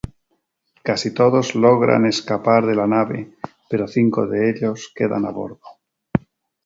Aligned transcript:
Casi 0.87 1.09
todos 1.19 1.53
logran 1.53 2.07
escapar 2.07 2.65
de 2.65 2.73
la 2.73 2.87
nave 2.87 3.19
pero 3.69 3.87
cinco 3.95 4.25
de 4.25 4.49
ellos 4.49 4.91
quedan 4.95 5.27
a 5.27 5.31
bordo. 5.39 5.61